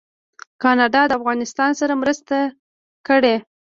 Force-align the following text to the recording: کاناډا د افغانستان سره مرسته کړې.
کاناډا 0.61 1.01
د 1.07 1.11
افغانستان 1.19 1.71
سره 1.79 1.93
مرسته 2.01 2.37
کړې. 3.07 3.35